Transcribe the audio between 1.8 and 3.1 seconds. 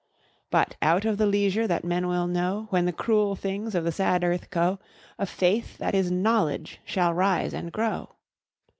men will know, When the